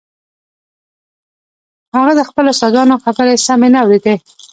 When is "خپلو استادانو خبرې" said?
2.29-3.35